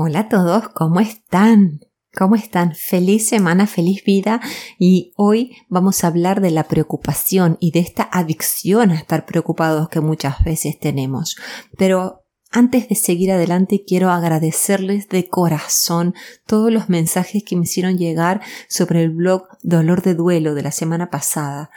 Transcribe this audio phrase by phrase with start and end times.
[0.00, 1.80] Hola a todos, ¿cómo están?
[2.16, 2.76] ¿Cómo están?
[2.76, 4.40] Feliz semana, feliz vida
[4.78, 9.88] y hoy vamos a hablar de la preocupación y de esta adicción a estar preocupados
[9.88, 11.36] que muchas veces tenemos.
[11.76, 12.22] Pero
[12.52, 16.14] antes de seguir adelante quiero agradecerles de corazón
[16.46, 20.70] todos los mensajes que me hicieron llegar sobre el blog Dolor de Duelo de la
[20.70, 21.70] semana pasada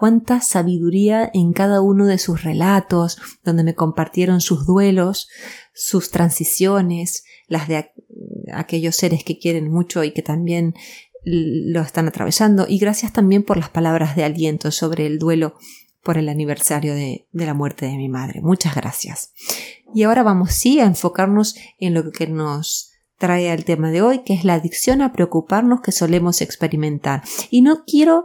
[0.00, 5.28] cuánta sabiduría en cada uno de sus relatos, donde me compartieron sus duelos,
[5.74, 7.90] sus transiciones, las de
[8.50, 10.74] aquellos seres que quieren mucho y que también
[11.22, 15.54] lo están atravesando, y gracias también por las palabras de aliento sobre el duelo
[16.02, 18.40] por el aniversario de, de, la muerte de mi madre.
[18.40, 19.34] Muchas gracias.
[19.94, 24.20] Y ahora vamos sí a enfocarnos en lo que nos trae al tema de hoy,
[24.20, 27.22] que es la adicción a preocuparnos que solemos experimentar.
[27.50, 28.24] Y no quiero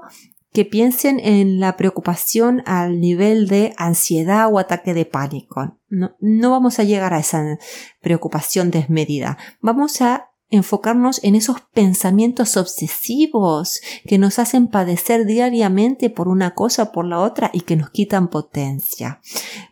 [0.55, 5.77] que piensen en la preocupación al nivel de ansiedad o ataque de pánico.
[5.90, 7.59] No, no vamos a llegar a esa
[8.02, 9.38] preocupación desmedida.
[9.60, 16.91] Vamos a enfocarnos en esos pensamientos obsesivos que nos hacen padecer diariamente por una cosa
[16.91, 19.20] por la otra y que nos quitan potencia.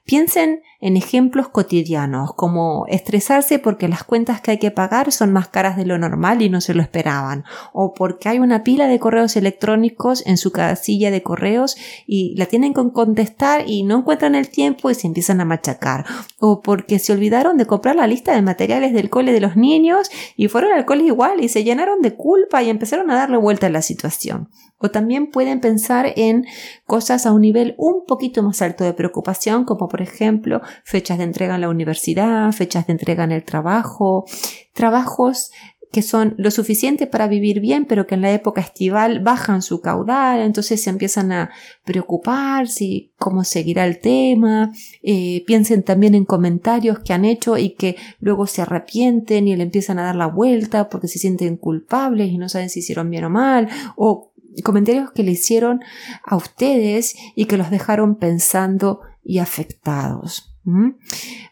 [0.06, 5.48] Piensen en ejemplos cotidianos, como estresarse porque las cuentas que hay que pagar son más
[5.48, 9.00] caras de lo normal y no se lo esperaban, o porque hay una pila de
[9.00, 14.36] correos electrónicos en su casilla de correos y la tienen que contestar y no encuentran
[14.36, 16.06] el tiempo y se empiezan a machacar,
[16.38, 20.12] o porque se olvidaron de comprar la lista de materiales del cole de los niños
[20.36, 23.68] y fueron al cole igual y se llenaron de culpa y empezaron a darle vuelta
[23.68, 24.50] a la situación.
[24.78, 26.46] O también pueden pensar en
[26.86, 31.24] cosas a un nivel un poquito más alto de preocupación, como por ejemplo fechas de
[31.24, 34.26] entrega en la universidad, fechas de entrega en el trabajo,
[34.74, 35.52] trabajos
[35.94, 39.80] que son lo suficiente para vivir bien, pero que en la época estival bajan su
[39.80, 41.52] caudal, entonces se empiezan a
[41.86, 47.76] preocupar si cómo seguirá el tema, eh, piensen también en comentarios que han hecho y
[47.76, 52.32] que luego se arrepienten y le empiezan a dar la vuelta porque se sienten culpables
[52.32, 54.34] y no saben si hicieron bien o mal, o
[54.64, 55.82] comentarios que le hicieron
[56.26, 60.58] a ustedes y que los dejaron pensando y afectados.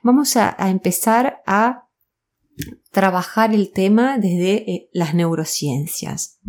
[0.02, 1.86] Vamos a, empezar a
[2.92, 6.40] trabajar el tema desde eh, las neurociencias.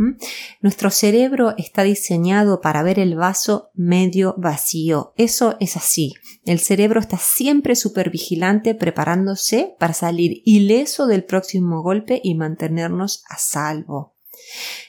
[0.61, 5.15] Nuestro cerebro está diseñado para ver el vaso medio vacío.
[5.17, 6.15] Eso es así.
[6.45, 13.23] El cerebro está siempre súper vigilante preparándose para salir ileso del próximo golpe y mantenernos
[13.29, 14.13] a salvo.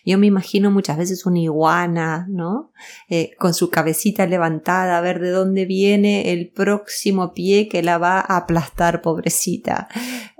[0.05, 2.72] Yo me imagino muchas veces una iguana, ¿no?
[3.09, 7.97] Eh, con su cabecita levantada a ver de dónde viene el próximo pie que la
[7.97, 9.88] va a aplastar, pobrecita.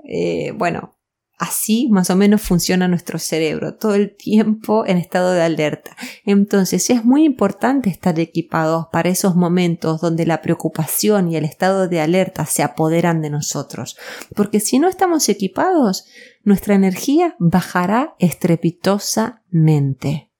[0.06, 0.94] Eh, bueno,
[1.36, 5.96] Así más o menos funciona nuestro cerebro, todo el tiempo en estado de alerta.
[6.24, 11.88] Entonces es muy importante estar equipados para esos momentos donde la preocupación y el estado
[11.88, 13.96] de alerta se apoderan de nosotros,
[14.36, 16.06] porque si no estamos equipados,
[16.44, 20.30] nuestra energía bajará estrepitosamente.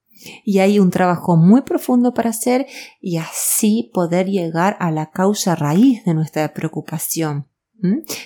[0.44, 2.66] Y hay un trabajo muy profundo para hacer
[3.00, 7.48] y así poder llegar a la causa raíz de nuestra preocupación.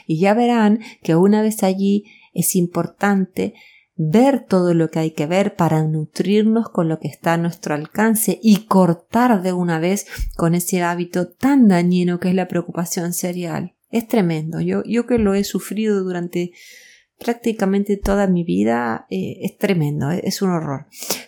[0.06, 3.54] Y ya verán que una vez allí es importante
[3.97, 7.75] ver todo lo que hay que ver para nutrirnos con lo que está a nuestro
[7.75, 13.12] alcance y cortar de una vez con ese hábito tan dañino que es la preocupación
[13.12, 13.75] serial.
[13.91, 14.60] Es tremendo.
[14.60, 16.53] Yo, yo que lo he sufrido durante
[17.18, 20.86] prácticamente toda mi vida eh, es tremendo, es un horror.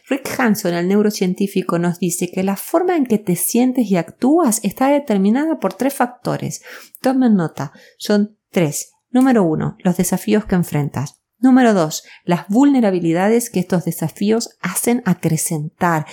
[0.09, 4.61] Rick Hanson, el neurocientífico, nos dice que la forma en que te sientes y actúas
[4.63, 6.63] está determinada por tres factores.
[7.01, 8.93] Tomen nota, son tres.
[9.11, 11.21] Número uno, los desafíos que enfrentas.
[11.39, 16.07] Número dos, las vulnerabilidades que estos desafíos hacen acrecentar.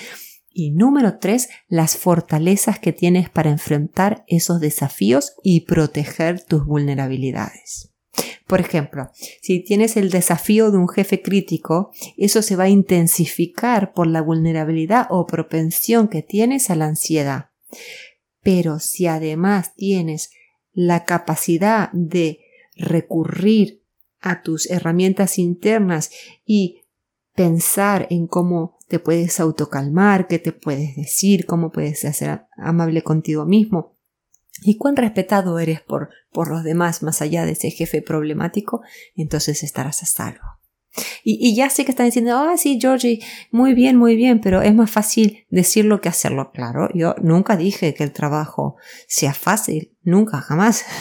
[0.50, 7.97] Y número tres, las fortalezas que tienes para enfrentar esos desafíos y proteger tus vulnerabilidades.
[8.48, 9.12] Por ejemplo,
[9.42, 14.22] si tienes el desafío de un jefe crítico, eso se va a intensificar por la
[14.22, 17.50] vulnerabilidad o propensión que tienes a la ansiedad.
[18.42, 20.32] Pero si además tienes
[20.72, 22.40] la capacidad de
[22.76, 23.84] recurrir
[24.22, 26.12] a tus herramientas internas
[26.46, 26.84] y
[27.36, 33.46] pensar en cómo te puedes autocalmar, qué te puedes decir, cómo puedes ser amable contigo
[33.46, 33.97] mismo
[34.62, 38.82] y cuán respetado eres por, por los demás más allá de ese jefe problemático,
[39.16, 40.58] entonces estarás a salvo.
[41.24, 43.20] Y, ya sé que están diciendo, ah, sí, Georgie,
[43.52, 46.52] muy bien, muy bien, pero es más fácil decirlo que hacerlo.
[46.52, 48.78] Claro, yo nunca dije que el trabajo
[49.08, 50.86] sea fácil, nunca, jamás.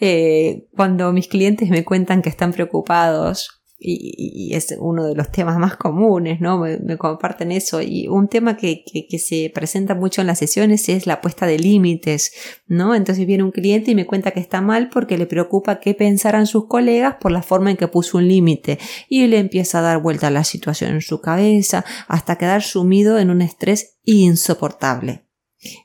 [0.00, 5.58] Eh, cuando mis clientes me cuentan que están preocupados y, es uno de los temas
[5.58, 6.58] más comunes, ¿no?
[6.58, 7.82] Me, comparten eso.
[7.82, 11.58] Y un tema que, que, se presenta mucho en las sesiones es la puesta de
[11.58, 12.32] límites,
[12.66, 12.94] ¿no?
[12.94, 16.46] Entonces viene un cliente y me cuenta que está mal porque le preocupa qué pensarán
[16.46, 18.78] sus colegas por la forma en que puso un límite.
[19.08, 23.18] Y le empieza a dar vuelta a la situación en su cabeza hasta quedar sumido
[23.18, 25.24] en un estrés insoportable.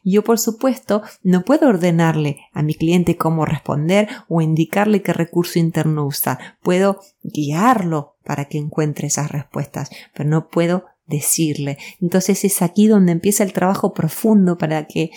[0.03, 5.59] Yo, por supuesto, no puedo ordenarle a mi cliente cómo responder o indicarle qué recurso
[5.59, 6.57] interno usar.
[6.62, 11.77] Puedo guiarlo para que encuentre esas respuestas, pero no puedo decirle.
[12.01, 15.12] Entonces es aquí donde empieza el trabajo profundo para que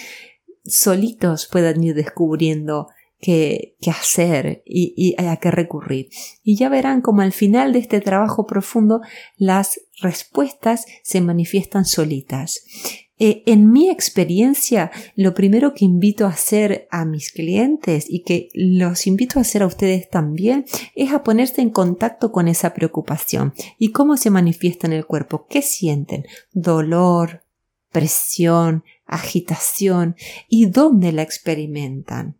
[0.64, 2.88] solitos puedan ir descubriendo
[3.20, 6.08] qué, hacer y, y, a qué recurrir.
[6.42, 9.00] Y ya verán como al final de este trabajo profundo
[9.36, 12.62] las respuestas se manifiestan solitas.
[13.20, 18.48] Eh, en mi experiencia, lo primero que invito a hacer a mis clientes y que
[18.54, 20.64] los invito a hacer a ustedes también
[20.94, 25.46] es a ponerse en contacto con esa preocupación y cómo se manifiesta en el cuerpo,
[25.50, 27.44] qué sienten, dolor,
[27.92, 30.16] presión, agitación
[30.48, 32.38] y dónde la experimentan.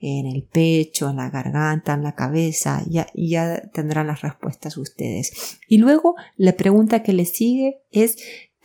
[0.00, 5.60] En el pecho, en la garganta, en la cabeza, ya, ya tendrán las respuestas ustedes.
[5.68, 8.18] Y luego la pregunta que le sigue es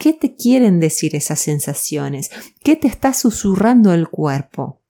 [0.03, 2.29] ¿Qué te quieren decir esas sensaciones?
[2.61, 4.81] ¿Qué te está susurrando el cuerpo?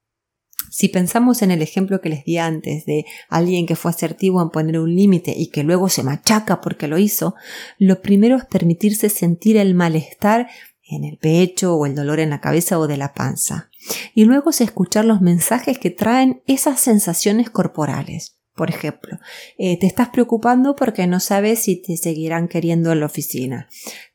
[0.71, 4.49] Si pensamos en el ejemplo que les di antes de alguien que fue asertivo en
[4.49, 7.35] poner un límite y que luego se machaca porque lo hizo,
[7.77, 10.49] lo primero es permitirse sentir el malestar
[10.81, 13.69] en el pecho o el dolor en la cabeza o de la panza.
[14.15, 18.39] Y luego es escuchar los mensajes que traen esas sensaciones corporales.
[18.55, 19.17] Por ejemplo,
[19.57, 23.67] eh, te estás preocupando porque no sabes si te seguirán queriendo en la oficina.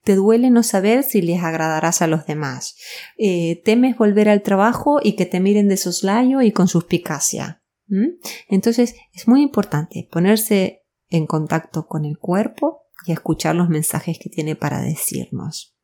[0.04, 2.76] Te duele no saber si les agradarás a los demás.
[3.16, 7.62] Eh, temes volver al trabajo y que te miren de soslayo y con suspicacia.
[8.48, 14.28] Entonces es muy importante ponerse en contacto con el cuerpo y escuchar los mensajes que
[14.28, 15.74] tiene para decirnos.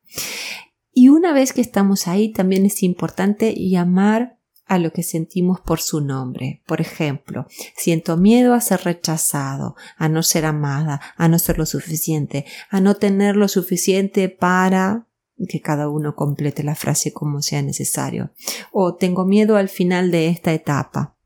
[0.91, 4.34] Y una vez que estamos ahí, también es importante llamar
[4.65, 6.63] a lo que sentimos por su nombre.
[6.65, 11.65] Por ejemplo, siento miedo a ser rechazado, a no ser amada, a no ser lo
[11.65, 15.07] suficiente, a no tener lo suficiente para
[15.49, 18.31] que cada uno complete la frase como sea necesario.
[18.71, 21.17] O tengo miedo al final de esta etapa.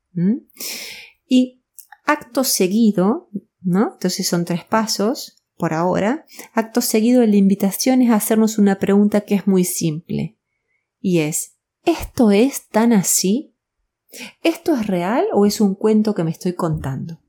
[1.28, 1.64] Y
[2.06, 3.30] acto seguido,
[3.62, 3.94] ¿no?
[3.94, 6.26] Entonces son tres pasos por ahora.
[6.54, 10.38] Acto seguido la invitación es a hacernos una pregunta que es muy simple.
[11.00, 13.56] Y es, ¿Esto es tan así?
[14.42, 17.22] ¿Esto es real o es un cuento que me estoy contando?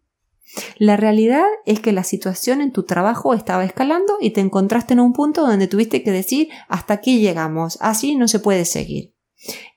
[0.79, 5.01] La realidad es que la situación en tu trabajo estaba escalando y te encontraste en
[5.01, 9.15] un punto donde tuviste que decir hasta aquí llegamos, así no se puede seguir.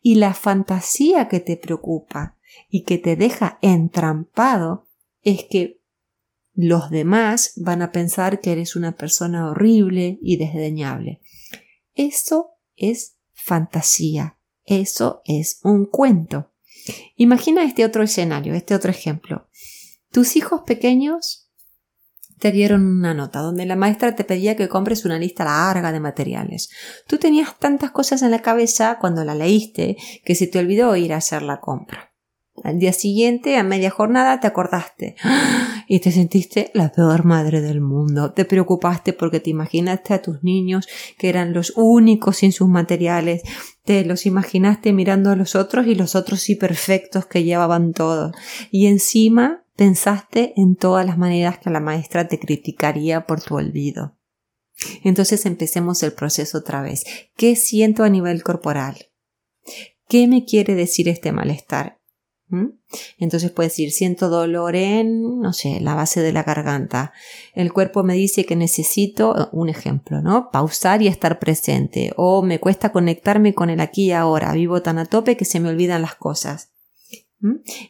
[0.02, 2.38] Y la fantasía que te preocupa
[2.70, 4.88] y que te deja entrampado
[5.22, 5.81] es que
[6.54, 11.22] los demás van a pensar que eres una persona horrible y desdeñable.
[11.94, 16.51] Eso es fantasía, eso es un cuento.
[17.15, 19.48] Imagina este otro escenario, este otro ejemplo.
[20.12, 21.50] Tus hijos pequeños
[22.39, 26.01] te dieron una nota donde la maestra te pedía que compres una lista larga de
[26.01, 26.69] materiales.
[27.07, 29.95] Tú tenías tantas cosas en la cabeza cuando la leíste
[30.25, 32.13] que se te olvidó ir a hacer la compra.
[32.63, 35.15] Al día siguiente, a media jornada, te acordaste
[35.88, 38.31] y te sentiste la peor madre del mundo.
[38.33, 40.88] Te preocupaste porque te imaginaste a tus niños
[41.18, 43.42] que eran los únicos sin sus materiales.
[43.84, 48.32] Te los imaginaste mirando a los otros y los otros sí perfectos que llevaban todo.
[48.72, 54.18] Y encima pensaste en todas las maneras que la maestra te criticaría por tu olvido.
[55.04, 57.04] Entonces empecemos el proceso otra vez.
[57.36, 59.10] ¿Qué siento a nivel corporal?
[60.08, 62.00] ¿Qué me quiere decir este malestar?
[63.17, 67.13] Entonces puedes decir, siento dolor en, no sé, la base de la garganta.
[67.53, 70.50] El cuerpo me dice que necesito, un ejemplo, ¿no?
[70.51, 72.13] Pausar y estar presente.
[72.15, 74.53] O me cuesta conectarme con el aquí y ahora.
[74.53, 76.72] Vivo tan a tope que se me olvidan las cosas.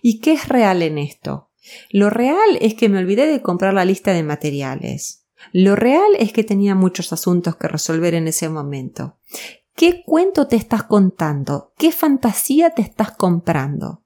[0.01, 1.49] ¿Y qué es real en esto?
[1.91, 5.25] Lo real es que me olvidé de comprar la lista de materiales.
[5.51, 9.17] Lo real es que tenía muchos asuntos que resolver en ese momento.
[9.75, 11.73] ¿Qué cuento te estás contando?
[11.77, 14.02] ¿Qué fantasía te estás comprando?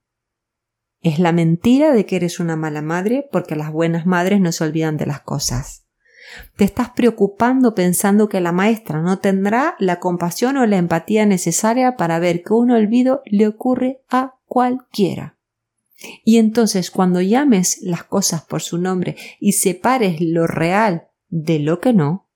[1.02, 4.64] Es la mentira de que eres una mala madre porque las buenas madres no se
[4.64, 5.86] olvidan de las cosas.
[6.56, 11.96] Te estás preocupando pensando que la maestra no tendrá la compasión o la empatía necesaria
[11.96, 15.38] para ver que un olvido le ocurre a cualquiera.
[16.24, 21.80] Y entonces cuando llames las cosas por su nombre y separes lo real de lo
[21.80, 22.28] que no,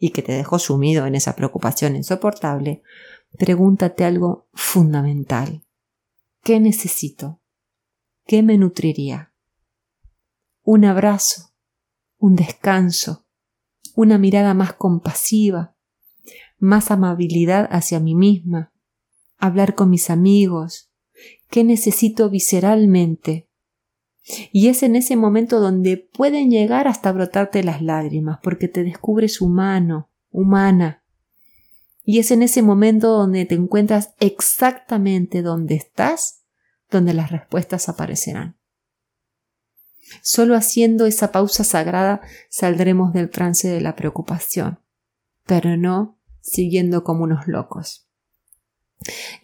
[0.00, 2.82] y que te dejó sumido en esa preocupación insoportable,
[3.38, 5.62] pregúntate algo fundamental.
[6.42, 7.39] ¿Qué necesito?
[8.30, 9.32] ¿Qué me nutriría?
[10.62, 11.50] Un abrazo,
[12.16, 13.26] un descanso,
[13.96, 15.74] una mirada más compasiva,
[16.56, 18.72] más amabilidad hacia mí misma,
[19.36, 20.92] hablar con mis amigos,
[21.48, 23.48] qué necesito visceralmente.
[24.52, 29.40] Y es en ese momento donde pueden llegar hasta brotarte las lágrimas, porque te descubres
[29.40, 31.02] humano, humana.
[32.04, 36.39] Y es en ese momento donde te encuentras exactamente donde estás,
[36.90, 38.56] donde las respuestas aparecerán.
[40.22, 44.80] Solo haciendo esa pausa sagrada saldremos del trance de la preocupación,
[45.46, 48.08] pero no siguiendo como unos locos.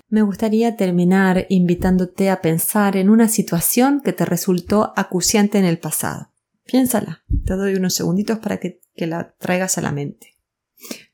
[0.09, 5.79] Me gustaría terminar invitándote a pensar en una situación que te resultó acuciante en el
[5.79, 6.33] pasado.
[6.65, 10.37] Piénsala, te doy unos segunditos para que, que, la traigas a la mente.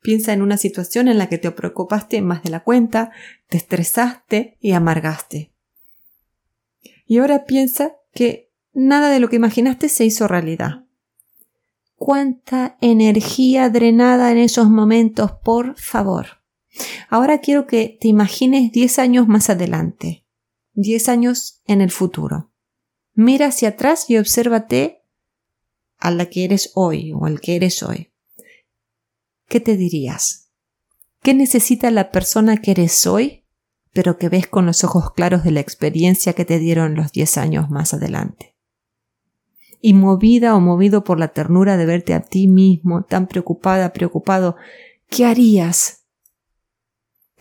[0.03, 3.12] Piensa en una situación en la que te preocupaste más de la cuenta,
[3.49, 5.51] te estresaste y amargaste.
[7.12, 10.87] Y ahora piensa que nada de lo que imaginaste se hizo realidad.
[11.95, 16.42] Cuánta energía drenada en esos momentos, por favor.
[17.11, 20.25] Ahora quiero que te imagines 10 años más adelante,
[20.73, 22.50] 10 años en el futuro.
[23.12, 25.04] Mira hacia atrás y obsérvate
[25.99, 28.11] a la que eres hoy o al que eres hoy.
[29.49, 30.50] ¿Qué te dirías?
[31.21, 33.42] ¿Qué necesita la persona que eres hoy,
[33.93, 37.39] pero que ves con los ojos claros de la experiencia que te dieron los 10
[37.39, 38.57] años más adelante?
[39.81, 44.57] Y movida o movido por la ternura de verte a ti mismo, tan preocupada, preocupado,
[45.09, 46.03] ¿qué harías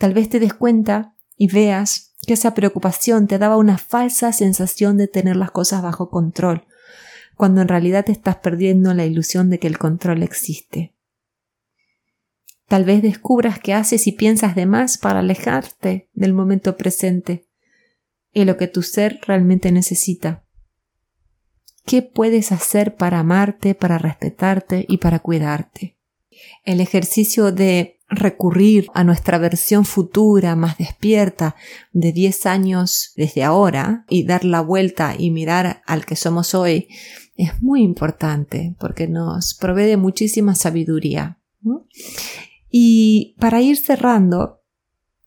[0.02, 4.96] Tal vez te des cuenta y veas que esa preocupación te daba una falsa sensación
[4.96, 6.66] de tener las cosas bajo control,
[7.36, 10.92] cuando en realidad te estás perdiendo la ilusión de que el control existe.
[12.72, 17.46] Tal vez descubras que haces y piensas de más para alejarte del momento presente
[18.32, 20.46] y lo que tu ser realmente necesita.
[21.84, 25.98] ¿Qué puedes hacer para amarte, para respetarte y para cuidarte?
[26.64, 31.56] El ejercicio de recurrir a nuestra versión futura más despierta
[31.92, 36.88] de 10 años desde ahora y dar la vuelta y mirar al que somos hoy
[37.36, 41.38] es muy importante porque nos provee muchísima sabiduría.
[42.74, 44.62] Y para ir cerrando,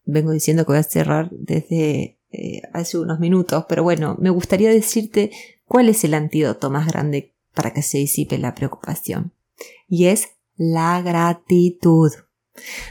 [0.03, 4.71] vengo diciendo que voy a cerrar desde eh, hace unos minutos, pero bueno, me gustaría
[4.71, 5.29] decirte
[5.65, 9.31] cuál es el antídoto más grande para que se disipe la preocupación.
[9.87, 12.11] Y es la gratitud.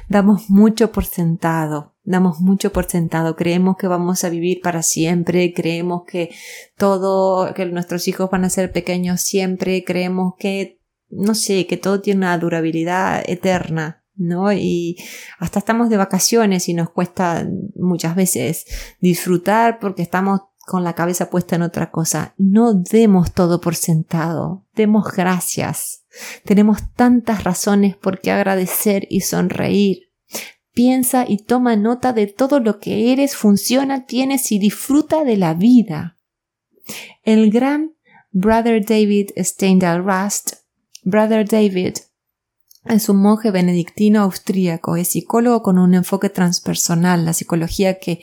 [0.08, 5.52] Damos mucho por sentado, damos mucho por sentado, creemos que vamos a vivir para siempre,
[5.52, 6.32] creemos que
[6.76, 12.00] todo, que nuestros hijos van a ser pequeños siempre, creemos que, no sé, que todo
[12.00, 14.52] tiene una durabilidad eterna, ¿no?
[14.52, 14.96] Y
[15.38, 18.66] hasta estamos de vacaciones y nos cuesta muchas veces
[19.00, 22.34] disfrutar porque estamos con la cabeza puesta en otra cosa.
[22.38, 26.04] No demos todo por sentado, demos gracias.
[26.44, 30.10] Tenemos tantas razones por qué agradecer y sonreír.
[30.72, 35.54] Piensa y toma nota de todo lo que eres, funciona, tienes y disfruta de la
[35.54, 36.18] vida.
[37.22, 37.94] El gran
[38.32, 40.54] Brother David Steindal Rust,
[41.04, 41.98] Brother David
[42.86, 48.20] es un monje benedictino austríaco, es psicólogo con un enfoque transpersonal, la psicología que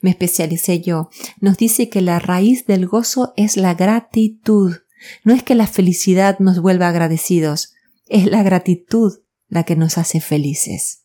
[0.00, 1.10] me especialicé yo.
[1.40, 4.76] Nos dice que la raíz del gozo es la gratitud.
[5.24, 7.74] No es que la felicidad nos vuelva agradecidos,
[8.06, 9.12] es la gratitud
[9.48, 11.04] la que nos hace felices.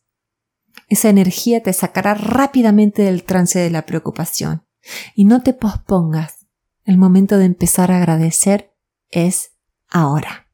[0.88, 4.66] Esa energía te sacará rápidamente del trance de la preocupación.
[5.14, 6.48] Y no te pospongas.
[6.84, 8.74] El momento de empezar a agradecer
[9.12, 9.52] es
[9.88, 10.49] ahora.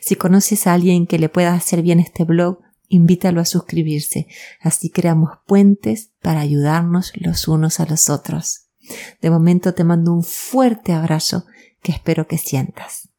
[0.00, 4.26] Si conoces a alguien que le pueda hacer bien este blog, invítalo a suscribirse.
[4.60, 8.66] Así creamos puentes para ayudarnos los unos a los otros.
[9.20, 11.46] De momento te mando un fuerte abrazo
[11.82, 13.09] que espero que sientas.